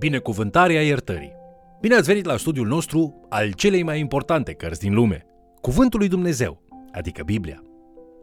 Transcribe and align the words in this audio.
Binecuvântarea 0.00 0.82
iertării. 0.82 1.32
Bine 1.80 1.94
ați 1.94 2.06
venit 2.06 2.24
la 2.24 2.36
studiul 2.36 2.66
nostru 2.66 3.26
al 3.28 3.52
celei 3.52 3.82
mai 3.82 3.98
importante 3.98 4.52
cărți 4.52 4.80
din 4.80 4.94
lume, 4.94 5.26
Cuvântul 5.60 5.98
lui 5.98 6.08
Dumnezeu, 6.08 6.62
adică 6.92 7.22
Biblia. 7.24 7.62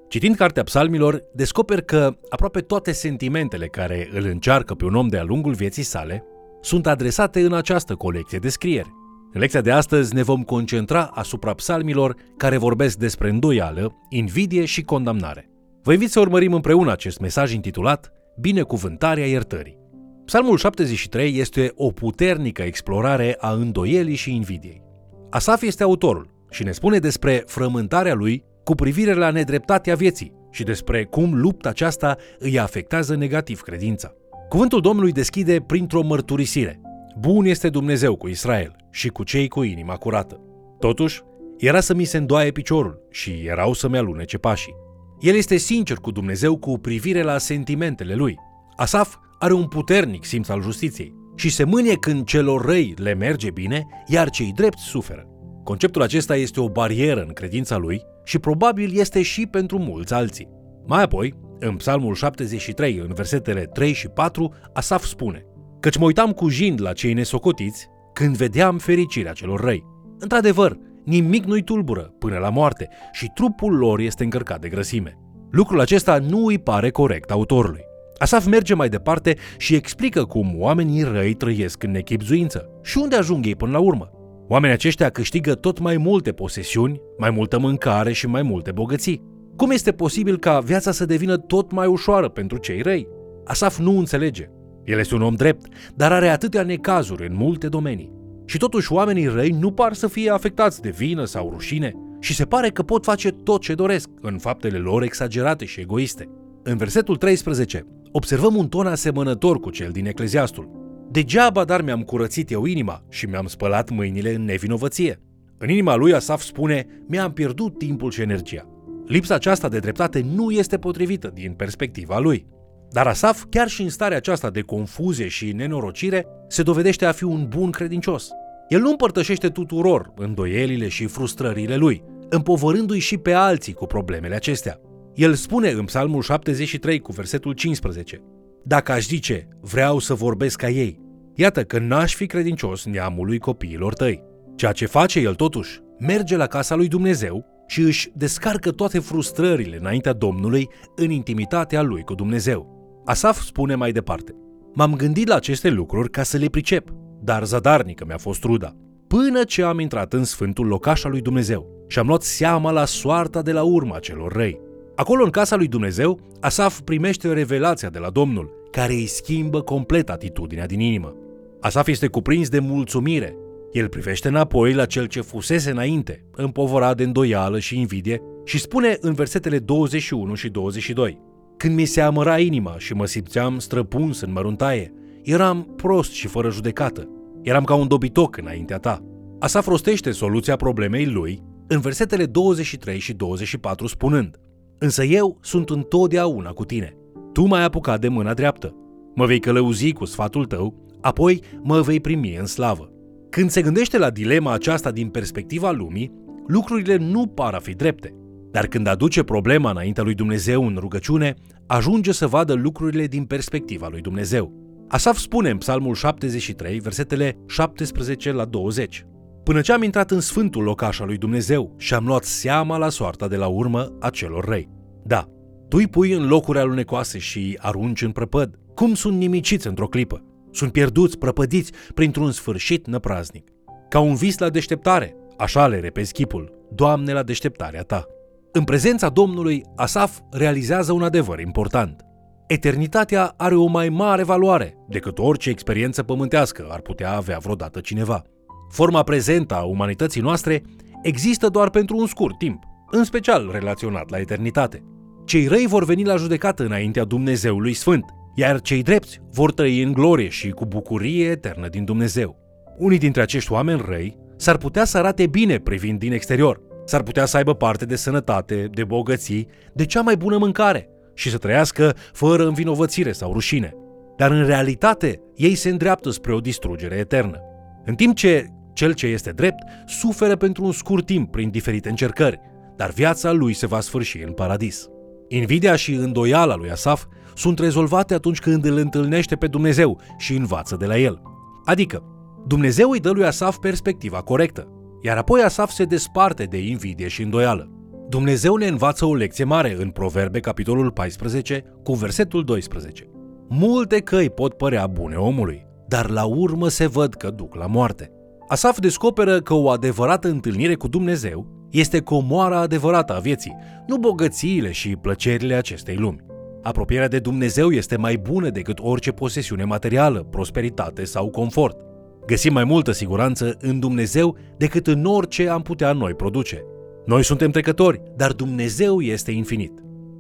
Citind 0.08 0.36
cartea 0.36 0.64
psalmilor, 0.64 1.24
descoper 1.34 1.82
că 1.82 2.18
aproape 2.30 2.60
toate 2.60 2.92
sentimentele 2.92 3.68
care 3.68 4.10
îl 4.14 4.26
încearcă 4.26 4.74
pe 4.74 4.86
un 4.86 4.96
om 4.96 5.08
de-a 5.08 5.24
lungul 5.24 5.54
vieții 5.54 5.84
sale 5.84 6.24
sunt 6.62 6.88
adresate 6.88 7.42
în 7.42 7.54
această 7.54 7.96
colecție 7.96 8.38
de 8.38 8.50
scrieri. 8.50 8.94
În 9.34 9.40
lecția 9.40 9.62
de 9.62 9.72
astăzi 9.72 10.14
ne 10.14 10.24
vom 10.24 10.44
concentra 10.44 11.04
asupra 11.14 11.54
psalmilor 11.54 12.16
care 12.38 12.58
vorbesc 12.58 12.98
despre 12.98 13.30
îndoială, 13.30 13.96
invidie 14.10 14.66
și 14.66 14.84
condamnare. 14.84 15.50
Vă 15.84 15.94
invit 15.94 16.12
să 16.12 16.20
urmărim 16.20 16.54
împreună 16.54 16.92
acest 16.92 17.20
mesaj 17.20 17.54
intitulat 17.54 18.12
Binecuvântarea 18.40 19.28
iertării. 19.28 19.78
Psalmul 20.28 20.58
73 20.58 21.38
este 21.38 21.72
o 21.76 21.92
puternică 21.92 22.62
explorare 22.62 23.36
a 23.40 23.52
îndoielii 23.52 24.16
și 24.16 24.36
invidiei. 24.36 24.82
Asaf 25.30 25.62
este 25.62 25.84
autorul 25.84 26.30
și 26.50 26.64
ne 26.64 26.72
spune 26.72 27.00
despre 27.00 27.44
frământarea 27.46 28.14
lui 28.14 28.44
cu 28.64 28.76
privire 28.76 29.14
la 29.14 29.30
nedreptatea 29.30 29.96
vieții 29.96 30.34
și 30.52 30.64
despre 30.64 31.06
cum 31.06 31.40
lupta 31.40 31.70
aceasta 31.70 32.18
îi 32.40 32.60
afectează 32.60 33.16
negativ 33.16 33.62
credința. 33.62 34.14
Cuvântul 34.50 34.82
Domnului 34.82 35.12
deschide 35.12 35.62
printr-o 35.62 36.02
mărturisire. 36.02 36.82
Bun 37.20 37.46
este 37.46 37.70
Dumnezeu 37.70 38.16
cu 38.16 38.28
Israel 38.28 38.76
și 38.92 39.08
cu 39.08 39.24
cei 39.24 39.48
cu 39.48 39.64
inima 39.64 39.96
curată. 39.96 40.42
Totuși, 40.80 41.22
era 41.58 41.80
să 41.80 41.94
mi 41.94 42.04
se 42.04 42.18
îndoaie 42.18 42.52
piciorul 42.52 43.08
și 43.12 43.32
erau 43.46 43.74
să-mi 43.74 43.98
alunece 43.98 44.38
pașii. 44.38 44.76
El 45.20 45.36
este 45.36 45.58
sincer 45.58 45.98
cu 45.98 46.12
Dumnezeu 46.12 46.58
cu 46.58 46.78
privire 46.78 47.22
la 47.22 47.38
sentimentele 47.38 48.16
lui. 48.16 48.38
Asaf 48.76 49.16
are 49.40 49.54
un 49.54 49.68
puternic 49.68 50.26
simț 50.26 50.50
al 50.50 50.62
justiției 50.62 51.16
și 51.36 51.50
se 51.50 51.64
mânie 51.64 51.96
când 51.96 52.26
celor 52.26 52.66
răi 52.66 52.94
le 52.98 53.14
merge 53.14 53.52
bine, 53.52 53.86
iar 54.08 54.30
cei 54.30 54.52
drepți 54.56 54.84
suferă. 54.84 55.28
Conceptul 55.64 56.02
acesta 56.02 56.36
este 56.36 56.60
o 56.60 56.70
barieră 56.70 57.22
în 57.22 57.34
credința 57.34 57.78
lui 57.78 58.02
și 58.24 58.40
probabil 58.40 59.00
este 59.00 59.22
și 59.22 59.46
pentru 59.46 59.78
mulți 59.78 60.14
alții. 60.14 60.50
Mai 60.88 61.04
apoi, 61.04 61.34
în 61.60 61.76
Psalmul 61.76 62.16
73, 62.16 62.98
în 62.98 63.14
versetele 63.14 63.62
3 63.62 63.94
și 63.94 64.08
4, 64.08 64.54
Asaf 64.74 65.04
spune 65.04 65.46
Căci 65.80 65.98
mă 65.98 66.06
uitam 66.06 66.32
cu 66.32 66.48
jind 66.48 66.82
la 66.82 66.94
cei 66.94 67.14
nesocotiți 67.14 67.88
când 68.14 68.36
vedeam 68.36 68.78
fericirea 68.78 69.32
celor 69.32 69.60
răi. 69.60 69.84
Într-adevăr, 70.20 70.78
nimic 71.06 71.44
nu-i 71.44 71.64
tulbură 71.64 72.14
până 72.20 72.38
la 72.38 72.50
moarte 72.50 72.90
și 73.12 73.32
trupul 73.34 73.78
lor 73.78 74.00
este 74.00 74.24
încărcat 74.24 74.62
de 74.62 74.70
grăsime. 74.70 75.18
Lucrul 75.52 75.80
acesta 75.80 76.20
nu 76.20 76.46
îi 76.46 76.60
pare 76.60 76.90
corect 76.90 77.32
autorului. 77.32 77.87
Asaf 78.18 78.46
merge 78.46 78.74
mai 78.74 78.90
departe 78.90 79.36
și 79.58 79.76
explică 79.76 80.24
cum 80.24 80.56
oamenii 80.58 81.04
răi 81.04 81.34
trăiesc 81.34 81.84
în 81.84 81.92
nechipzuință 81.92 82.70
și 82.84 82.98
unde 82.98 83.16
ajung 83.16 83.46
ei 83.46 83.56
până 83.56 83.72
la 83.72 83.80
urmă. 83.80 84.12
Oamenii 84.48 84.76
aceștia 84.76 85.10
câștigă 85.10 85.54
tot 85.54 85.80
mai 85.80 85.98
multe 85.98 86.32
posesiuni, 86.32 87.02
mai 87.18 87.30
multă 87.30 87.60
mâncare 87.60 88.12
și 88.12 88.28
mai 88.28 88.42
multe 88.42 88.72
bogății. 88.72 89.22
Cum 89.56 89.72
este 89.72 89.92
posibil 89.92 90.38
ca 90.38 90.60
viața 90.60 90.92
să 90.92 91.06
devină 91.06 91.38
tot 91.38 91.72
mai 91.72 91.88
ușoară 91.88 92.30
pentru 92.30 92.58
cei 92.58 92.82
răi? 92.82 93.08
Asaf 93.46 93.78
nu 93.78 93.98
înțelege. 93.98 94.50
El 94.84 95.00
este 95.00 95.16
un 95.16 95.22
om 95.22 95.36
drept, 95.36 95.66
dar 95.96 96.12
are 96.12 96.28
atâtea 96.28 96.64
necazuri 96.64 97.28
în 97.28 97.36
multe 97.36 97.68
domenii. 97.68 98.12
Și 98.46 98.58
totuși 98.58 98.94
oamenii 98.94 99.28
răi 99.28 99.56
nu 99.60 99.72
par 99.72 99.94
să 99.94 100.08
fie 100.08 100.30
afectați 100.30 100.82
de 100.82 100.90
vină 100.90 101.26
sau 101.26 101.50
rușine 101.52 101.94
și 102.20 102.34
se 102.34 102.46
pare 102.46 102.70
că 102.70 102.84
pot 102.84 103.04
face 103.04 103.30
tot 103.30 103.62
ce 103.62 103.74
doresc 103.74 104.10
în 104.22 104.38
faptele 104.38 104.78
lor 104.78 105.04
exagerate 105.04 105.66
și 105.66 105.80
egoiste. 105.80 106.30
În 106.64 106.78
versetul 106.78 107.16
13, 107.16 107.86
observăm 108.18 108.56
un 108.56 108.68
ton 108.68 108.88
asemănător 108.88 109.60
cu 109.60 109.70
cel 109.70 109.92
din 109.92 110.06
Ecleziastul. 110.06 110.70
Degeaba 111.12 111.64
dar 111.64 111.82
mi-am 111.82 112.02
curățit 112.02 112.52
eu 112.52 112.66
inima 112.66 113.04
și 113.10 113.26
mi-am 113.26 113.48
spălat 113.48 113.90
mâinile 113.90 114.34
în 114.34 114.46
nevinovăție. 114.46 115.22
În 115.58 115.70
inima 115.70 115.96
lui 115.96 116.14
Asaf 116.14 116.42
spune, 116.42 116.86
mi-am 117.08 117.34
pierdut 117.34 117.78
timpul 117.78 118.12
și 118.12 118.22
energia. 118.22 118.68
Lipsa 119.06 119.36
aceasta 119.36 119.70
de 119.70 119.80
dreptate 119.80 120.26
nu 120.36 120.52
este 120.52 120.78
potrivită 120.78 121.32
din 121.34 121.54
perspectiva 121.54 122.20
lui. 122.20 122.46
Dar 122.92 123.08
Asaf, 123.08 123.44
chiar 123.50 123.68
și 123.68 123.82
în 123.82 123.90
starea 123.90 124.18
aceasta 124.18 124.50
de 124.50 124.62
confuzie 124.62 125.28
și 125.28 125.52
nenorocire, 125.52 126.26
se 126.48 126.64
dovedește 126.64 127.06
a 127.06 127.12
fi 127.12 127.24
un 127.24 127.46
bun 127.50 127.72
credincios. 127.72 128.30
El 128.70 128.82
nu 128.82 128.90
împărtășește 128.90 129.50
tuturor 129.50 130.14
îndoielile 130.16 130.88
și 130.88 131.06
frustrările 131.06 131.76
lui, 131.76 132.04
împovărându-i 132.30 133.00
și 133.00 133.18
pe 133.18 133.32
alții 133.32 133.74
cu 133.74 133.86
problemele 133.86 134.36
acestea. 134.36 134.80
El 135.18 135.34
spune 135.34 135.70
în 135.70 135.86
Psalmul 135.86 136.22
73 136.22 137.00
cu 137.00 137.12
versetul 137.12 137.54
15, 137.54 138.22
Dacă 138.64 138.92
aș 138.92 139.06
zice, 139.06 139.48
vreau 139.62 140.00
să 140.00 140.14
vorbesc 140.14 140.58
ca 140.58 140.70
ei, 140.70 141.00
iată 141.36 141.64
că 141.64 141.80
n-aș 141.80 142.16
fi 142.16 142.26
credincios 142.26 142.86
neamului 142.86 143.38
copiilor 143.40 143.94
tăi. 143.94 144.24
Ceea 144.56 144.72
ce 144.72 144.86
face 144.86 145.20
el 145.20 145.36
totuși, 145.36 145.80
merge 146.00 146.36
la 146.36 146.46
casa 146.46 146.76
lui 146.76 146.88
Dumnezeu 146.88 147.46
și 147.68 147.82
își 147.82 148.10
descarcă 148.16 148.72
toate 148.72 149.00
frustrările 149.00 149.78
înaintea 149.78 150.14
Domnului 150.14 150.70
în 150.96 151.10
intimitatea 151.10 151.82
lui 151.82 152.04
cu 152.04 152.14
Dumnezeu. 152.14 152.76
Asaf 153.06 153.42
spune 153.42 153.76
mai 153.76 153.92
departe, 153.92 154.36
M-am 154.74 154.96
gândit 154.96 155.28
la 155.28 155.36
aceste 155.36 155.70
lucruri 155.70 156.10
ca 156.10 156.24
să 156.24 156.38
le 156.38 156.48
pricep, 156.48 156.90
dar 157.22 157.44
zadarnică 157.44 158.04
mi-a 158.08 158.18
fost 158.18 158.44
ruda, 158.44 158.76
până 159.08 159.44
ce 159.44 159.64
am 159.64 159.80
intrat 159.80 160.14
în 160.14 160.24
sfântul 160.24 160.68
locaș 160.68 161.04
al 161.04 161.12
lui 161.12 161.22
Dumnezeu 161.22 161.86
și 161.88 162.00
am 162.00 162.08
luat 162.08 162.22
seama 162.22 162.72
la 162.72 162.86
soarta 162.86 163.42
de 163.42 163.52
la 163.52 163.64
urma 163.64 164.00
celor 164.00 164.32
răi. 164.32 164.66
Acolo, 164.98 165.24
în 165.24 165.30
casa 165.30 165.56
lui 165.56 165.68
Dumnezeu, 165.68 166.20
Asaf 166.40 166.80
primește 166.80 167.34
revelația 167.34 167.90
de 167.90 168.00
la 168.00 168.10
Domnul, 168.10 168.68
care 168.72 168.94
îi 168.94 169.06
schimbă 169.06 169.62
complet 169.62 170.10
atitudinea 170.10 170.66
din 170.66 170.80
inimă. 170.80 171.16
Asaf 171.62 171.88
este 171.88 172.08
cuprins 172.08 172.50
de 172.50 172.60
mulțumire. 172.60 173.36
El 173.72 173.88
privește 173.88 174.28
înapoi 174.28 174.74
la 174.74 174.86
cel 174.86 175.06
ce 175.06 175.22
fusese 175.22 175.72
înainte, 175.72 176.26
împovorat 176.32 176.98
de 176.98 177.04
îndoială 177.04 177.60
și 177.60 177.80
invidie, 177.80 178.22
și 178.46 178.60
spune 178.60 178.98
în 179.00 179.14
versetele 179.14 179.60
21 179.60 180.34
și 180.34 180.50
22 180.50 181.22
Când 181.58 181.76
mi 181.76 181.86
se 181.86 182.02
amăra 182.02 182.40
inima 182.40 182.76
și 182.78 182.94
mă 182.94 183.06
simțeam 183.06 183.60
străpuns 183.60 184.22
în 184.22 184.32
măruntaie, 184.32 184.94
eram 185.24 185.74
prost 185.76 186.12
și 186.12 186.28
fără 186.28 186.50
judecată. 186.50 187.10
Eram 187.42 187.64
ca 187.64 187.76
un 187.76 187.88
dobitoc 187.88 188.38
înaintea 188.38 188.78
ta. 188.78 189.04
Asaf 189.40 189.68
rostește 189.68 190.12
soluția 190.12 190.56
problemei 190.56 191.06
lui 191.06 191.44
în 191.68 191.80
versetele 191.80 192.26
23 192.26 193.00
și 193.00 193.14
24 193.14 193.88
spunând 193.88 194.40
Însă 194.80 195.04
eu 195.04 195.38
sunt 195.42 195.70
întotdeauna 195.70 196.50
cu 196.50 196.66
tine. 196.66 196.98
Tu 197.34 197.46
m-ai 197.46 197.64
apucat 197.64 198.00
de 198.00 198.08
mâna 198.08 198.34
dreaptă. 198.34 198.76
Mă 199.16 199.26
vei 199.26 199.40
călăuzi 199.40 199.92
cu 199.92 200.06
sfatul 200.06 200.46
tău, 200.46 200.86
apoi 201.02 201.42
mă 201.64 201.82
vei 201.82 202.00
primi 202.00 202.36
în 202.36 202.46
slavă. 202.46 202.92
Când 203.30 203.50
se 203.50 203.62
gândește 203.62 203.98
la 203.98 204.10
dilema 204.10 204.54
aceasta 204.54 204.92
din 204.92 205.10
perspectiva 205.10 205.72
lumii, 205.72 206.12
lucrurile 206.48 206.98
nu 206.98 207.28
par 207.28 207.54
a 207.54 207.60
fi 207.60 207.74
drepte. 207.74 208.14
Dar 208.52 208.68
când 208.68 208.88
aduce 208.88 209.24
problema 209.24 209.70
înaintea 209.70 210.04
lui 210.04 210.14
Dumnezeu 210.14 210.66
în 210.66 210.76
rugăciune, 210.80 211.34
ajunge 211.68 212.12
să 212.12 212.28
vadă 212.28 212.54
lucrurile 212.54 213.06
din 213.06 213.26
perspectiva 213.26 213.88
lui 213.88 214.02
Dumnezeu. 214.02 214.66
Asaf 214.88 215.18
spune 215.18 215.50
în 215.50 215.58
Psalmul 215.58 215.96
73, 215.96 216.80
versetele 216.80 217.38
17 217.48 218.32
la 218.32 218.46
20 218.46 219.06
până 219.48 219.62
ce 219.62 219.72
am 219.74 219.84
intrat 219.84 220.12
în 220.12 220.20
sfântul 220.20 220.64
locaș 220.64 221.00
al 221.00 221.08
lui 221.08 221.18
Dumnezeu 221.18 221.74
și 221.78 221.94
am 221.94 222.06
luat 222.06 222.24
seama 222.24 222.78
la 222.78 222.90
soarta 222.90 223.28
de 223.28 223.36
la 223.36 223.48
urmă 223.48 223.92
a 224.00 224.10
celor 224.10 224.46
răi. 224.46 224.70
Da, 225.04 225.28
tu 225.70 225.78
îi 225.78 225.88
pui 225.88 226.12
în 226.12 226.28
locuri 226.28 226.60
alunecoase 226.60 227.18
și 227.18 227.58
arunci 227.62 228.02
în 228.02 228.12
prăpăd. 228.12 228.60
Cum 228.76 228.94
sunt 228.94 229.18
nimiciți 229.18 229.68
într-o 229.68 229.88
clipă? 229.88 230.24
Sunt 230.52 230.72
pierduți, 230.72 231.18
prăpădiți 231.18 231.72
printr-un 231.94 232.32
sfârșit 232.32 232.88
năpraznic. 232.88 233.48
Ca 233.90 234.00
un 234.00 234.16
vis 234.16 234.38
la 234.38 234.50
deșteptare, 234.50 235.16
așa 235.38 235.68
le 235.68 235.80
repezi 235.80 236.14
chipul, 236.14 236.68
Doamne, 236.76 237.14
la 237.14 237.24
deșteptarea 237.24 237.82
ta. 237.82 238.06
În 238.52 238.64
prezența 238.64 239.10
Domnului, 239.10 239.64
Asaf 239.76 240.20
realizează 240.32 240.92
un 240.92 241.04
adevăr 241.04 241.40
important. 241.40 242.02
Eternitatea 242.48 243.34
are 243.38 243.56
o 243.56 243.66
mai 243.66 243.90
mare 243.90 244.24
valoare 244.24 244.78
decât 244.90 245.20
orice 245.20 245.50
experiență 245.50 246.04
pământească 246.04 246.68
ar 246.70 246.80
putea 246.80 247.16
avea 247.16 247.38
vreodată 247.38 247.80
cineva. 247.80 248.24
Forma 248.70 249.04
prezentă 249.04 249.56
a 249.56 249.64
umanității 249.64 250.22
noastre 250.22 250.64
există 251.04 251.48
doar 251.48 251.70
pentru 251.70 251.98
un 251.98 252.08
scurt 252.08 252.38
timp, 252.38 252.64
în 252.92 253.04
special 253.04 253.50
relaționat 253.52 254.10
la 254.10 254.20
eternitate. 254.20 254.84
Cei 255.26 255.48
răi 255.48 255.66
vor 255.68 255.86
veni 255.86 256.04
la 256.04 256.16
judecată 256.16 256.64
înaintea 256.64 257.04
Dumnezeului 257.04 257.74
Sfânt, 257.74 258.06
iar 258.36 258.62
cei 258.62 258.82
drepți 258.82 259.20
vor 259.32 259.54
trăi 259.54 259.82
în 259.82 259.94
glorie 259.94 260.30
și 260.30 260.50
cu 260.50 260.66
bucurie 260.66 261.30
eternă 261.30 261.68
din 261.68 261.86
Dumnezeu. 261.86 262.36
Unii 262.78 262.98
dintre 262.98 263.22
acești 263.22 263.52
oameni 263.52 263.84
răi 263.88 264.18
s-ar 264.38 264.58
putea 264.58 264.86
să 264.86 264.98
arate 264.98 265.28
bine 265.28 265.58
privind 265.58 266.00
din 266.00 266.12
exterior, 266.12 266.62
s-ar 266.86 267.04
putea 267.04 267.26
să 267.26 267.38
aibă 267.38 267.54
parte 267.54 267.86
de 267.86 267.96
sănătate, 267.96 268.68
de 268.72 268.84
bogății, 268.84 269.48
de 269.74 269.86
cea 269.86 270.02
mai 270.02 270.18
bună 270.18 270.38
mâncare 270.38 270.90
și 271.14 271.30
să 271.30 271.38
trăiască 271.38 271.96
fără 272.14 272.48
învinovățire 272.48 273.12
sau 273.12 273.34
rușine. 273.34 273.74
Dar 274.18 274.32
în 274.32 274.46
realitate, 274.46 275.22
ei 275.36 275.56
se 275.56 275.70
îndreaptă 275.70 276.10
spre 276.10 276.34
o 276.34 276.40
distrugere 276.40 276.96
eternă. 276.96 277.42
În 277.86 277.96
timp 277.96 278.16
ce 278.16 278.48
cel 278.78 278.94
ce 278.94 279.08
este 279.08 279.32
drept 279.32 279.64
suferă 279.86 280.36
pentru 280.36 280.64
un 280.64 280.72
scurt 280.72 281.06
timp 281.06 281.32
prin 281.32 281.50
diferite 281.50 281.90
încercări, 281.90 282.40
dar 282.76 282.90
viața 282.90 283.32
lui 283.32 283.54
se 283.54 283.66
va 283.66 283.80
sfârși 283.80 284.24
în 284.24 284.32
paradis. 284.32 284.88
Invidia 285.28 285.76
și 285.76 285.94
îndoiala 285.94 286.56
lui 286.56 286.70
Asaf 286.70 287.06
sunt 287.36 287.60
rezolvate 287.60 288.14
atunci 288.14 288.40
când 288.40 288.66
îl 288.66 288.78
întâlnește 288.78 289.36
pe 289.36 289.48
Dumnezeu 289.48 290.00
și 290.18 290.36
învață 290.36 290.76
de 290.80 290.86
la 290.86 290.98
el. 290.98 291.22
Adică, 291.66 292.04
Dumnezeu 292.48 292.90
îi 292.90 293.00
dă 293.00 293.10
lui 293.10 293.26
Asaf 293.26 293.58
perspectiva 293.58 294.22
corectă, 294.22 294.68
iar 295.02 295.18
apoi 295.18 295.42
Asaf 295.42 295.72
se 295.72 295.84
desparte 295.84 296.44
de 296.44 296.58
invidie 296.58 297.08
și 297.08 297.22
îndoială. 297.22 297.72
Dumnezeu 298.10 298.56
ne 298.56 298.68
învață 298.68 299.06
o 299.06 299.16
lecție 299.16 299.44
mare 299.44 299.76
în 299.80 299.90
Proverbe, 299.90 300.40
capitolul 300.40 300.92
14, 300.92 301.64
cu 301.84 301.94
versetul 301.94 302.44
12. 302.44 303.10
Multe 303.50 304.00
căi 304.00 304.30
pot 304.30 304.54
părea 304.54 304.88
bune 304.88 305.16
omului, 305.16 305.68
dar 305.88 306.10
la 306.10 306.26
urmă 306.26 306.68
se 306.68 306.88
văd 306.88 307.14
că 307.14 307.30
duc 307.30 307.56
la 307.56 307.66
moarte. 307.66 308.12
Asaf 308.48 308.80
descoperă 308.80 309.40
că 309.42 309.54
o 309.54 309.70
adevărată 309.70 310.28
întâlnire 310.28 310.76
cu 310.76 310.88
Dumnezeu 310.88 311.48
este 311.72 312.00
comoara 312.00 312.60
adevărată 312.60 313.16
a 313.16 313.20
vieții, 313.20 313.56
nu 313.88 313.98
bogățiile 313.98 314.72
și 314.72 314.96
plăcerile 314.96 315.54
acestei 315.54 315.96
lumi. 315.96 316.24
Apropierea 316.62 317.08
de 317.08 317.20
Dumnezeu 317.20 317.72
este 317.72 317.98
mai 317.98 318.18
bună 318.18 318.50
decât 318.50 318.80
orice 318.82 319.12
posesiune 319.12 319.64
materială, 319.64 320.20
prosperitate 320.20 321.04
sau 321.04 321.30
confort. 321.30 321.78
Găsim 322.26 322.54
mai 322.54 322.64
multă 322.64 322.92
siguranță 322.92 323.58
în 323.60 323.80
Dumnezeu 323.80 324.38
decât 324.58 324.88
în 324.88 325.06
orice 325.06 325.50
am 325.50 325.62
putea 325.62 325.92
noi 325.94 326.14
produce. 326.14 326.64
Noi 327.06 327.24
suntem 327.24 327.52
trecători, 327.52 328.02
dar 328.16 328.32
Dumnezeu 328.32 329.02
este 329.02 329.32
infinit. 329.32 329.72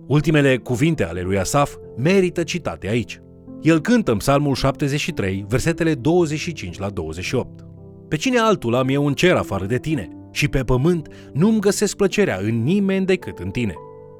Ultimele 0.07 0.57
cuvinte 0.57 1.05
ale 1.05 1.21
lui 1.21 1.39
Asaf 1.39 1.75
merită 1.97 2.43
citate 2.43 2.87
aici. 2.87 3.21
El 3.61 3.81
cântă 3.81 4.11
în 4.11 4.17
Psalmul 4.17 4.55
73, 4.55 5.45
versetele 5.47 5.93
25 5.93 6.79
la 6.79 6.89
28. 6.89 7.66
Pe 8.07 8.15
cine 8.15 8.37
altul 8.39 8.75
am 8.75 8.87
eu 8.89 9.05
în 9.05 9.13
cer 9.13 9.35
afară 9.35 9.65
de 9.65 9.77
tine? 9.77 10.09
Și 10.31 10.47
pe 10.47 10.63
pământ 10.63 11.07
nu-mi 11.33 11.59
găsesc 11.59 11.95
plăcerea 11.95 12.39
în 12.41 12.63
nimeni 12.63 13.05
decât 13.05 13.39
în 13.39 13.49
tine. 13.49 13.73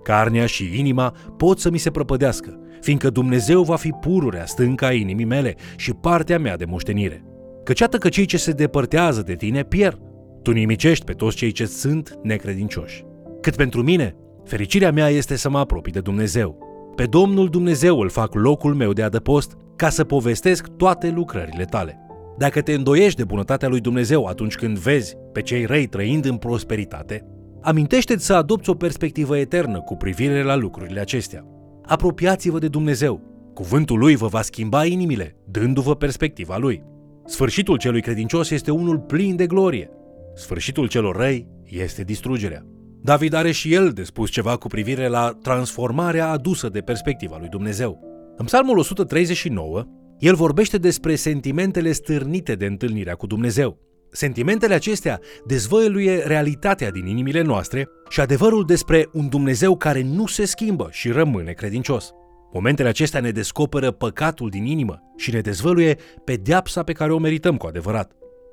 Carnea 0.04 0.46
și 0.46 0.80
inima 0.80 1.14
pot 1.38 1.60
să 1.60 1.70
mi 1.70 1.78
se 1.78 1.92
prăpădească, 1.92 2.60
fiindcă 2.82 3.10
Dumnezeu 3.10 3.64
va 3.64 3.76
fi 3.76 3.90
pururea 3.90 4.46
stânca 4.46 4.92
inimii 4.92 5.26
mele 5.26 5.56
și 5.76 5.94
partea 5.94 6.40
mea 6.40 6.58
de 6.58 6.66
moștenire. 6.66 7.24
Căci 7.64 7.82
atât 7.82 8.00
că 8.00 8.10
cei 8.10 8.26
ce 8.26 8.38
se 8.38 8.52
depărtează 8.52 9.22
de 9.22 9.36
tine 9.36 9.64
pierd. 9.64 10.00
Tu 10.42 10.52
nimicești 10.52 11.06
pe 11.06 11.14
toți 11.14 11.36
cei 11.36 11.52
ce 11.52 11.66
sunt 11.66 12.20
necredincioși. 12.24 13.06
Cât 13.42 13.56
pentru 13.56 13.84
mine, 13.84 14.16
fericirea 14.46 14.92
mea 14.92 15.10
este 15.10 15.36
să 15.36 15.50
mă 15.50 15.58
apropii 15.58 15.92
de 15.92 16.00
Dumnezeu. 16.00 16.58
Pe 16.96 17.04
Domnul 17.04 17.50
Dumnezeu 17.50 18.00
îl 18.00 18.10
fac 18.10 18.34
locul 18.34 18.74
meu 18.74 18.94
de 18.94 19.04
adăpost 19.04 19.58
ca 19.76 19.90
să 19.90 20.04
povestesc 20.04 20.68
toate 20.68 21.10
lucrările 21.10 21.66
tale. 21.66 22.07
Dacă 22.38 22.62
te 22.62 22.74
îndoiești 22.74 23.18
de 23.18 23.24
bunătatea 23.24 23.68
lui 23.68 23.80
Dumnezeu 23.80 24.26
atunci 24.26 24.56
când 24.56 24.78
vezi 24.78 25.16
pe 25.34 25.42
cei 25.42 25.66
răi 25.66 25.88
trăind 25.88 26.26
în 26.26 26.38
prosperitate, 26.38 27.26
amintește-ți 27.62 28.26
să 28.26 28.34
adopți 28.34 28.70
o 28.70 28.74
perspectivă 28.74 29.38
eternă 29.38 29.82
cu 29.82 29.96
privire 29.96 30.44
la 30.44 30.56
lucrurile 30.56 31.00
acestea. 31.00 31.46
Apropiați-vă 31.86 32.60
de 32.60 32.68
Dumnezeu. 32.68 33.22
Cuvântul 33.54 34.00
lui 34.00 34.16
vă 34.16 34.28
va 34.28 34.42
schimba 34.42 34.86
inimile, 34.86 35.36
dându-vă 35.52 35.96
perspectiva 35.96 36.58
lui. 36.58 36.84
Sfârșitul 37.26 37.78
celui 37.78 38.02
credincios 38.02 38.50
este 38.50 38.72
unul 38.72 39.00
plin 39.00 39.36
de 39.36 39.48
glorie. 39.48 39.90
Sfârșitul 40.36 40.88
celor 40.88 41.16
răi 41.16 41.48
este 41.64 42.04
distrugerea. 42.04 42.66
David 43.02 43.34
are 43.34 43.52
și 43.52 43.74
el 43.74 43.90
de 43.90 44.04
spus 44.04 44.30
ceva 44.30 44.58
cu 44.58 44.68
privire 44.68 45.08
la 45.08 45.38
transformarea 45.42 46.30
adusă 46.30 46.70
de 46.70 46.80
perspectiva 46.82 47.38
lui 47.40 47.50
Dumnezeu. 47.50 48.00
În 48.38 48.46
Psalmul 48.46 48.78
139, 48.78 49.86
el 50.20 50.36
vorbește 50.36 50.78
despre 50.78 51.16
sentimentele 51.16 51.92
stârnite 51.92 52.56
de 52.56 52.66
întâlnirea 52.66 53.16
cu 53.16 53.28
Dumnezeu. 53.28 53.78
Sentimentele 54.12 54.74
acestea 54.74 55.20
dezvăluie 55.46 56.18
realitatea 56.26 56.92
din 56.92 57.06
inimile 57.06 57.42
noastre 57.42 57.88
și 58.10 58.20
adevărul 58.20 58.66
despre 58.66 59.10
un 59.14 59.30
Dumnezeu 59.30 59.78
care 59.78 60.02
nu 60.02 60.26
se 60.26 60.46
schimbă 60.46 60.88
și 60.92 61.12
rămâne 61.12 61.52
credincios. 61.52 62.12
Momentele 62.54 62.90
acestea 62.90 63.20
ne 63.20 63.32
descoperă 63.32 63.92
păcatul 63.92 64.50
din 64.50 64.66
inimă 64.66 65.02
și 65.18 65.34
ne 65.34 65.40
dezvăluie 65.40 65.98
pedeapsa 66.24 66.84
pe 66.84 66.92
care 66.92 67.14
o 67.14 67.18
merităm 67.18 67.58
cu 67.58 67.68
adevărat. 67.68 68.12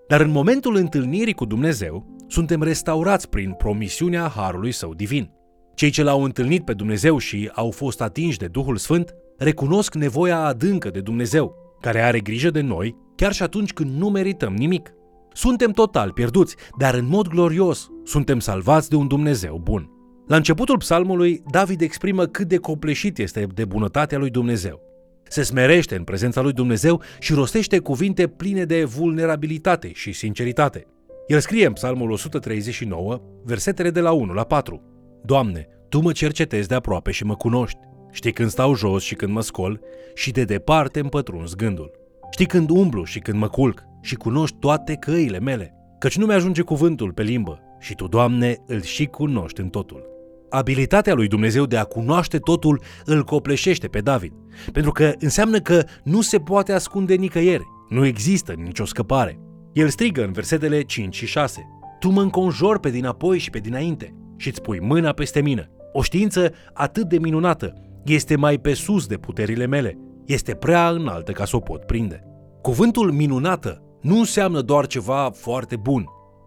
Dar 0.08 0.20
în 0.20 0.30
momentul 0.30 0.76
întâlnirii 0.76 1.34
cu 1.34 1.44
Dumnezeu, 1.44 2.06
suntem 2.28 2.62
restaurați 2.62 3.28
prin 3.28 3.52
promisiunea 3.52 4.32
Harului 4.36 4.72
Său 4.72 4.94
divin. 4.94 5.30
Cei 5.74 5.90
ce 5.90 6.02
l-au 6.02 6.22
întâlnit 6.22 6.64
pe 6.64 6.72
Dumnezeu 6.72 7.18
și 7.18 7.50
au 7.54 7.70
fost 7.70 8.00
atinși 8.00 8.38
de 8.38 8.46
Duhul 8.46 8.76
Sfânt 8.76 9.14
recunosc 9.36 9.94
nevoia 9.94 10.44
adâncă 10.44 10.90
de 10.90 11.00
Dumnezeu, 11.00 11.54
care 11.80 12.00
are 12.02 12.20
grijă 12.20 12.50
de 12.50 12.60
noi 12.60 13.02
chiar 13.16 13.32
și 13.32 13.42
atunci 13.42 13.72
când 13.72 13.96
nu 13.96 14.08
merităm 14.08 14.54
nimic. 14.54 14.94
Suntem 15.32 15.70
total 15.70 16.12
pierduți, 16.12 16.56
dar 16.78 16.94
în 16.94 17.06
mod 17.06 17.28
glorios 17.28 17.88
suntem 18.04 18.38
salvați 18.38 18.90
de 18.90 18.96
un 18.96 19.06
Dumnezeu 19.06 19.60
bun. 19.62 19.88
La 20.26 20.36
începutul 20.36 20.78
psalmului, 20.78 21.42
David 21.50 21.80
exprimă 21.80 22.24
cât 22.24 22.48
de 22.48 22.56
copleșit 22.56 23.18
este 23.18 23.46
de 23.54 23.64
bunătatea 23.64 24.18
lui 24.18 24.30
Dumnezeu. 24.30 24.80
Se 25.28 25.42
smerește 25.42 25.96
în 25.96 26.04
prezența 26.04 26.40
lui 26.40 26.52
Dumnezeu 26.52 27.02
și 27.18 27.34
rostește 27.34 27.78
cuvinte 27.78 28.26
pline 28.26 28.64
de 28.64 28.84
vulnerabilitate 28.84 29.92
și 29.92 30.12
sinceritate. 30.12 30.86
El 31.26 31.40
scrie 31.40 31.66
în 31.66 31.72
psalmul 31.72 32.10
139, 32.10 33.20
versetele 33.44 33.90
de 33.90 34.00
la 34.00 34.12
1 34.12 34.32
la 34.32 34.44
4. 34.44 34.82
Doamne, 35.24 35.68
Tu 35.88 36.00
mă 36.00 36.12
cercetezi 36.12 36.68
de 36.68 36.74
aproape 36.74 37.10
și 37.10 37.24
mă 37.24 37.34
cunoști. 37.34 37.78
Știi 38.14 38.32
când 38.32 38.50
stau 38.50 38.74
jos 38.74 39.02
și 39.02 39.14
când 39.14 39.32
mă 39.32 39.40
scol 39.40 39.80
și 40.14 40.30
de 40.30 40.44
departe 40.44 41.00
îmi 41.00 41.08
pătrunzi 41.08 41.56
gândul. 41.56 41.90
Știi 42.30 42.46
când 42.46 42.70
umblu 42.70 43.04
și 43.04 43.18
când 43.18 43.38
mă 43.38 43.48
culc 43.48 43.82
și 44.00 44.14
cunoști 44.14 44.56
toate 44.60 44.94
căile 44.94 45.38
mele, 45.38 45.74
căci 45.98 46.16
nu 46.16 46.26
mi-ajunge 46.26 46.62
cuvântul 46.62 47.12
pe 47.12 47.22
limbă 47.22 47.60
și 47.78 47.94
Tu, 47.94 48.06
Doamne, 48.06 48.56
îl 48.66 48.82
și 48.82 49.06
cunoști 49.06 49.60
în 49.60 49.68
totul. 49.68 50.06
Abilitatea 50.50 51.14
lui 51.14 51.28
Dumnezeu 51.28 51.66
de 51.66 51.76
a 51.76 51.84
cunoaște 51.84 52.38
totul 52.38 52.82
îl 53.04 53.24
copleșește 53.24 53.88
pe 53.88 54.00
David, 54.00 54.32
pentru 54.72 54.92
că 54.92 55.12
înseamnă 55.18 55.58
că 55.58 55.84
nu 56.04 56.20
se 56.20 56.38
poate 56.38 56.72
ascunde 56.72 57.14
nicăieri, 57.14 57.64
nu 57.88 58.06
există 58.06 58.52
nicio 58.52 58.84
scăpare. 58.84 59.40
El 59.72 59.88
strigă 59.88 60.24
în 60.24 60.32
versetele 60.32 60.82
5 60.82 61.14
și 61.14 61.26
6. 61.26 61.68
Tu 61.98 62.08
mă 62.08 62.20
înconjori 62.20 62.80
pe 62.80 62.90
dinapoi 62.90 63.38
și 63.38 63.50
pe 63.50 63.58
dinainte 63.58 64.14
și 64.36 64.48
îți 64.48 64.62
pui 64.62 64.80
mâna 64.80 65.12
peste 65.12 65.40
mine. 65.40 65.70
O 65.92 66.02
știință 66.02 66.52
atât 66.72 67.08
de 67.08 67.18
minunată 67.18 67.74
este 68.04 68.36
mai 68.36 68.58
pe 68.58 68.74
sus 68.74 69.06
de 69.06 69.16
puterile 69.16 69.66
mele, 69.66 69.98
este 70.24 70.54
prea 70.54 70.88
înaltă 70.88 71.32
ca 71.32 71.44
să 71.44 71.56
o 71.56 71.60
pot 71.60 71.84
prinde. 71.84 72.24
Cuvântul 72.62 73.12
minunată 73.12 73.82
nu 74.00 74.18
înseamnă 74.18 74.60
doar 74.60 74.86
ceva 74.86 75.30
foarte 75.34 75.76
bun. 75.76 76.04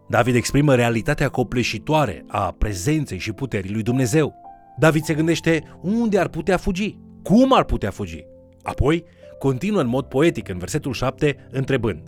David 0.10 0.36
exprimă 0.36 0.76
realitatea 0.76 1.30
copleșitoare 1.30 2.26
a 2.28 2.56
prezenței 2.58 3.18
și 3.18 3.32
puterii 3.32 3.72
lui 3.72 3.82
Dumnezeu. 3.82 4.34
David 4.80 5.04
se 5.04 5.14
gândește 5.14 5.64
unde 5.82 6.20
ar 6.20 6.28
putea 6.28 6.58
fugi, 6.58 6.98
cum 7.24 7.54
ar 7.54 7.64
putea 7.64 7.90
fugi. 7.90 8.26
Apoi, 8.64 9.04
continuă 9.40 9.82
în 9.82 9.88
mod 9.88 10.06
poetic 10.06 10.50
în 10.50 10.58
versetul 10.58 10.94
7, 10.94 11.48
întrebând 11.52 12.02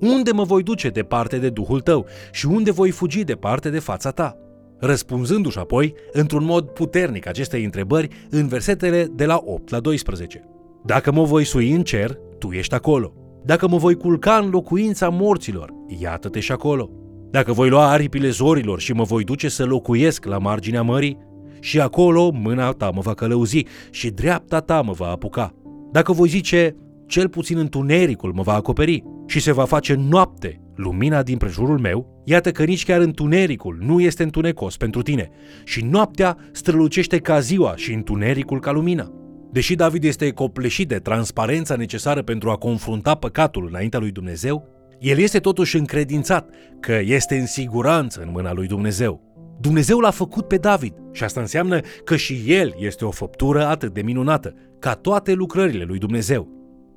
Unde 0.00 0.32
mă 0.32 0.44
voi 0.44 0.62
duce 0.62 0.88
departe 0.88 1.38
de 1.38 1.50
Duhul 1.50 1.80
tău 1.80 2.06
și 2.32 2.46
unde 2.46 2.70
voi 2.70 2.90
fugi 2.90 3.24
departe 3.24 3.70
de 3.70 3.78
fața 3.78 4.10
ta? 4.10 4.38
Răspunzându-și 4.78 5.58
apoi, 5.58 5.94
într-un 6.12 6.44
mod 6.44 6.68
puternic 6.68 7.26
acestei 7.26 7.64
întrebări, 7.64 8.08
în 8.30 8.46
versetele 8.46 9.06
de 9.14 9.24
la 9.24 9.40
8 9.44 9.70
la 9.70 9.80
12. 9.80 10.44
Dacă 10.84 11.12
mă 11.12 11.22
voi 11.22 11.44
sui 11.44 11.72
în 11.72 11.82
cer, 11.82 12.18
tu 12.38 12.50
ești 12.50 12.74
acolo. 12.74 13.12
Dacă 13.44 13.68
mă 13.68 13.76
voi 13.76 13.94
culca 13.94 14.34
în 14.34 14.50
locuința 14.50 15.08
morților, 15.08 15.72
iată-te 16.00 16.40
și 16.40 16.52
acolo. 16.52 16.90
Dacă 17.30 17.52
voi 17.52 17.68
lua 17.68 17.90
aripile 17.90 18.28
zorilor 18.28 18.80
și 18.80 18.92
mă 18.92 19.02
voi 19.02 19.24
duce 19.24 19.48
să 19.48 19.64
locuiesc 19.64 20.24
la 20.24 20.38
marginea 20.38 20.82
mării, 20.82 21.18
și 21.60 21.80
acolo 21.80 22.30
mâna 22.30 22.70
ta 22.70 22.90
mă 22.94 23.00
va 23.00 23.14
călăuzi 23.14 23.64
și 23.90 24.10
dreapta 24.10 24.60
ta 24.60 24.82
mă 24.82 24.92
va 24.92 25.06
apuca. 25.06 25.54
Dacă 25.92 26.12
voi 26.12 26.28
zice, 26.28 26.76
cel 27.06 27.28
puțin 27.28 27.58
întunericul 27.58 28.32
mă 28.32 28.42
va 28.42 28.54
acoperi 28.54 29.02
și 29.26 29.40
se 29.40 29.52
va 29.52 29.64
face 29.64 29.94
noapte 29.94 30.63
lumina 30.76 31.22
din 31.22 31.36
prejurul 31.36 31.78
meu, 31.78 32.22
iată 32.24 32.50
că 32.50 32.64
nici 32.64 32.84
chiar 32.84 33.00
întunericul 33.00 33.78
nu 33.80 34.00
este 34.00 34.22
întunecos 34.22 34.76
pentru 34.76 35.02
tine 35.02 35.30
și 35.64 35.84
noaptea 35.84 36.36
strălucește 36.52 37.18
ca 37.18 37.40
ziua 37.40 37.76
și 37.76 37.92
întunericul 37.92 38.60
ca 38.60 38.70
lumina. 38.70 39.12
Deși 39.52 39.74
David 39.74 40.04
este 40.04 40.30
copleșit 40.30 40.88
de 40.88 40.98
transparența 40.98 41.76
necesară 41.76 42.22
pentru 42.22 42.50
a 42.50 42.56
confrunta 42.56 43.14
păcatul 43.14 43.66
înaintea 43.68 43.98
lui 43.98 44.10
Dumnezeu, 44.10 44.68
el 44.98 45.18
este 45.18 45.38
totuși 45.38 45.76
încredințat 45.76 46.50
că 46.80 47.00
este 47.04 47.38
în 47.38 47.46
siguranță 47.46 48.20
în 48.20 48.28
mâna 48.32 48.52
lui 48.52 48.66
Dumnezeu. 48.66 49.20
Dumnezeu 49.60 49.98
l-a 49.98 50.10
făcut 50.10 50.48
pe 50.48 50.56
David 50.56 50.94
și 51.12 51.24
asta 51.24 51.40
înseamnă 51.40 51.80
că 52.04 52.16
și 52.16 52.42
el 52.46 52.74
este 52.78 53.04
o 53.04 53.10
făptură 53.10 53.66
atât 53.66 53.94
de 53.94 54.02
minunată, 54.02 54.54
ca 54.78 54.94
toate 54.94 55.32
lucrările 55.32 55.84
lui 55.84 55.98
Dumnezeu. 55.98 56.48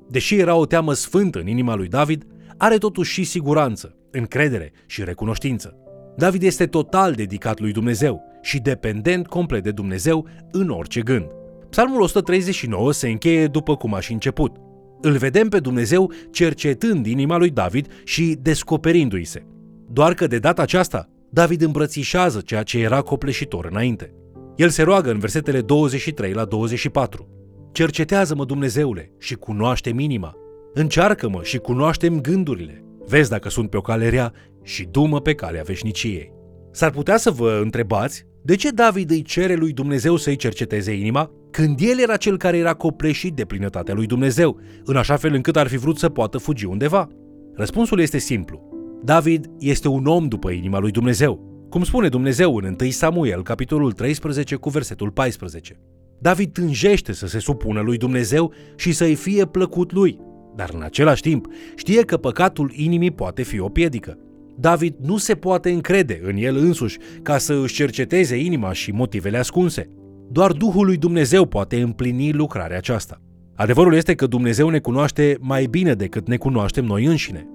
Deși 0.08 0.34
era 0.34 0.54
o 0.54 0.66
teamă 0.66 0.92
sfântă 0.92 1.38
în 1.38 1.46
inima 1.46 1.74
lui 1.74 1.88
David, 1.88 2.24
are 2.58 2.78
totuși 2.78 3.12
și 3.12 3.24
siguranță, 3.24 3.96
încredere 4.10 4.72
și 4.86 5.04
recunoștință. 5.04 5.76
David 6.16 6.42
este 6.42 6.66
total 6.66 7.12
dedicat 7.12 7.60
lui 7.60 7.72
Dumnezeu 7.72 8.22
și 8.42 8.58
dependent 8.58 9.26
complet 9.26 9.62
de 9.62 9.70
Dumnezeu 9.70 10.26
în 10.50 10.68
orice 10.68 11.00
gând. 11.00 11.26
Psalmul 11.70 12.00
139 12.00 12.92
se 12.92 13.08
încheie 13.08 13.46
după 13.46 13.76
cum 13.76 13.94
a 13.94 14.00
și 14.00 14.12
început. 14.12 14.56
Îl 15.00 15.16
vedem 15.16 15.48
pe 15.48 15.60
Dumnezeu 15.60 16.12
cercetând 16.30 17.06
inima 17.06 17.36
lui 17.36 17.50
David 17.50 17.86
și 18.04 18.38
descoperindu-i 18.42 19.24
se. 19.24 19.42
Doar 19.90 20.14
că 20.14 20.26
de 20.26 20.38
data 20.38 20.62
aceasta, 20.62 21.08
David 21.30 21.62
îmbrățișează 21.62 22.40
ceea 22.40 22.62
ce 22.62 22.78
era 22.78 23.00
copleșitor 23.00 23.68
înainte. 23.70 24.14
El 24.56 24.68
se 24.68 24.82
roagă 24.82 25.10
în 25.10 25.18
versetele 25.18 25.60
23 25.60 26.32
la 26.32 26.44
24. 26.44 27.28
Cercetează-mă, 27.72 28.44
Dumnezeule, 28.44 29.12
și 29.18 29.34
cunoaște 29.34 29.90
minima. 29.92 30.34
Încearcă-mă 30.78 31.40
și 31.42 31.58
cunoaștem 31.58 32.20
gândurile. 32.20 32.84
Vezi 33.06 33.30
dacă 33.30 33.48
sunt 33.48 33.70
pe 33.70 33.76
o 33.76 33.80
cale 33.80 34.08
rea 34.08 34.32
și 34.62 34.88
dumă 34.90 35.20
pe 35.20 35.34
calea 35.34 35.62
veșniciei. 35.62 36.32
S-ar 36.70 36.90
putea 36.90 37.16
să 37.16 37.30
vă 37.30 37.60
întrebați 37.62 38.26
de 38.42 38.56
ce 38.56 38.70
David 38.70 39.10
îi 39.10 39.22
cere 39.22 39.54
lui 39.54 39.72
Dumnezeu 39.72 40.16
să-i 40.16 40.36
cerceteze 40.36 40.92
inima 40.92 41.30
când 41.50 41.78
el 41.80 42.00
era 42.00 42.16
cel 42.16 42.36
care 42.36 42.56
era 42.56 42.74
copleșit 42.74 43.34
de 43.34 43.44
plinătatea 43.44 43.94
lui 43.94 44.06
Dumnezeu, 44.06 44.60
în 44.84 44.96
așa 44.96 45.16
fel 45.16 45.34
încât 45.34 45.56
ar 45.56 45.66
fi 45.66 45.76
vrut 45.76 45.98
să 45.98 46.08
poată 46.08 46.38
fugi 46.38 46.64
undeva? 46.64 47.08
Răspunsul 47.54 48.00
este 48.00 48.18
simplu. 48.18 48.68
David 49.04 49.46
este 49.58 49.88
un 49.88 50.06
om 50.06 50.28
după 50.28 50.50
inima 50.50 50.78
lui 50.78 50.90
Dumnezeu, 50.90 51.66
cum 51.70 51.84
spune 51.84 52.08
Dumnezeu 52.08 52.56
în 52.56 52.76
1 52.80 52.90
Samuel, 52.90 53.42
capitolul 53.42 53.92
13 53.92 54.54
cu 54.54 54.68
versetul 54.68 55.10
14. 55.10 55.80
David 56.18 56.52
tânjește 56.52 57.12
să 57.12 57.26
se 57.26 57.38
supună 57.38 57.80
lui 57.80 57.96
Dumnezeu 57.96 58.52
și 58.76 58.92
să-i 58.92 59.14
fie 59.14 59.46
plăcut 59.46 59.92
lui, 59.92 60.18
dar 60.56 60.70
în 60.74 60.82
același 60.82 61.22
timp 61.22 61.46
știe 61.76 62.02
că 62.02 62.16
păcatul 62.16 62.72
inimii 62.74 63.10
poate 63.10 63.42
fi 63.42 63.60
o 63.60 63.68
piedică. 63.68 64.18
David 64.56 64.94
nu 65.02 65.16
se 65.16 65.34
poate 65.34 65.70
încrede 65.70 66.20
în 66.22 66.36
el 66.36 66.56
însuși 66.56 66.98
ca 67.22 67.38
să 67.38 67.54
își 67.62 67.74
cerceteze 67.74 68.36
inima 68.36 68.72
și 68.72 68.90
motivele 68.90 69.38
ascunse. 69.38 69.90
Doar 70.30 70.52
Duhul 70.52 70.86
lui 70.86 70.96
Dumnezeu 70.96 71.46
poate 71.46 71.80
împlini 71.80 72.32
lucrarea 72.32 72.76
aceasta. 72.76 73.20
Adevărul 73.54 73.94
este 73.94 74.14
că 74.14 74.26
Dumnezeu 74.26 74.68
ne 74.68 74.78
cunoaște 74.78 75.36
mai 75.40 75.66
bine 75.66 75.94
decât 75.94 76.28
ne 76.28 76.36
cunoaștem 76.36 76.84
noi 76.84 77.04
înșine. 77.04 77.46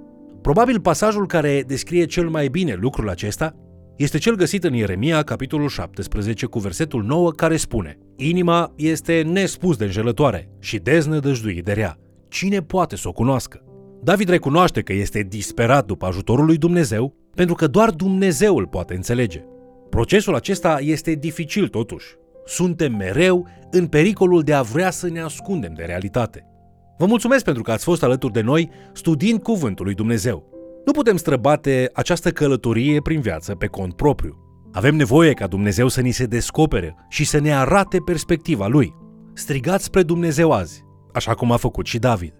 Probabil 0.41 0.79
pasajul 0.79 1.27
care 1.27 1.63
descrie 1.67 2.05
cel 2.05 2.29
mai 2.29 2.47
bine 2.47 2.77
lucrul 2.79 3.09
acesta 3.09 3.55
este 3.97 4.17
cel 4.17 4.35
găsit 4.35 4.63
în 4.63 4.73
Ieremia, 4.73 5.21
capitolul 5.21 5.67
17, 5.67 6.45
cu 6.45 6.59
versetul 6.59 7.03
9, 7.03 7.31
care 7.31 7.55
spune 7.55 7.97
Inima 8.15 8.73
este 8.75 9.21
nespus 9.21 9.77
de 9.77 9.83
înjelătoare 9.83 10.49
și 10.59 10.77
deznădăjduit 10.77 11.63
de 11.63 11.71
rea. 11.71 11.97
Cine 12.33 12.61
poate 12.61 12.95
să 12.95 13.07
o 13.07 13.11
cunoască? 13.11 13.63
David 14.03 14.29
recunoaște 14.29 14.81
că 14.81 14.93
este 14.93 15.21
disperat 15.21 15.85
după 15.85 16.05
ajutorul 16.05 16.45
lui 16.45 16.57
Dumnezeu, 16.57 17.15
pentru 17.35 17.55
că 17.55 17.67
doar 17.67 17.89
Dumnezeu 17.89 18.57
îl 18.57 18.67
poate 18.67 18.95
înțelege. 18.95 19.43
Procesul 19.89 20.35
acesta 20.35 20.77
este 20.81 21.11
dificil 21.11 21.67
totuși. 21.67 22.15
Suntem 22.45 22.95
mereu 22.95 23.47
în 23.71 23.87
pericolul 23.87 24.41
de 24.41 24.53
a 24.53 24.61
vrea 24.61 24.89
să 24.91 25.09
ne 25.09 25.21
ascundem 25.21 25.73
de 25.73 25.83
realitate. 25.83 26.45
Vă 26.97 27.05
mulțumesc 27.05 27.43
pentru 27.43 27.63
că 27.63 27.71
ați 27.71 27.83
fost 27.83 28.03
alături 28.03 28.33
de 28.33 28.41
noi 28.41 28.69
studiind 28.93 29.41
Cuvântul 29.41 29.85
lui 29.85 29.93
Dumnezeu. 29.93 30.49
Nu 30.85 30.91
putem 30.91 31.17
străbate 31.17 31.89
această 31.93 32.31
călătorie 32.31 33.01
prin 33.01 33.21
viață 33.21 33.55
pe 33.55 33.67
cont 33.67 33.93
propriu. 33.93 34.37
Avem 34.71 34.95
nevoie 34.95 35.33
ca 35.33 35.47
Dumnezeu 35.47 35.87
să 35.87 36.01
ni 36.01 36.11
se 36.11 36.25
descopere 36.25 36.95
și 37.09 37.25
să 37.25 37.39
ne 37.39 37.55
arate 37.55 37.97
perspectiva 38.05 38.67
Lui. 38.67 38.95
Strigați 39.33 39.83
spre 39.83 40.03
Dumnezeu 40.03 40.51
azi, 40.51 40.83
așa 41.13 41.33
cum 41.33 41.51
a 41.51 41.57
făcut 41.57 41.85
și 41.85 41.99
David. 41.99 42.33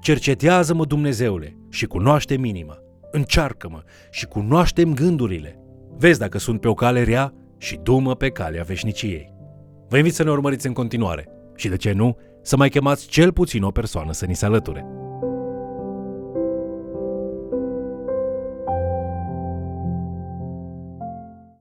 Cercetează-mă, 0.00 0.84
Dumnezeule, 0.84 1.56
și 1.70 1.86
cunoaște 1.86 2.36
minima. 2.36 2.78
Încearcă-mă 3.10 3.82
și 4.10 4.26
cunoaștem 4.26 4.94
gândurile. 4.94 5.58
Vezi 5.96 6.18
dacă 6.18 6.38
sunt 6.38 6.60
pe 6.60 6.68
o 6.68 6.74
cale 6.74 7.02
rea 7.02 7.34
și 7.58 7.76
dumă 7.82 8.14
pe 8.14 8.28
calea 8.28 8.62
veșniciei. 8.62 9.32
Vă 9.88 9.96
invit 9.96 10.14
să 10.14 10.22
ne 10.22 10.30
urmăriți 10.30 10.66
în 10.66 10.72
continuare 10.72 11.28
și, 11.56 11.68
de 11.68 11.76
ce 11.76 11.92
nu, 11.92 12.16
să 12.42 12.56
mai 12.56 12.68
chemați 12.68 13.06
cel 13.06 13.32
puțin 13.32 13.62
o 13.62 13.70
persoană 13.70 14.12
să 14.12 14.26
ni 14.26 14.34
se 14.34 14.44
alăture. 14.44 14.86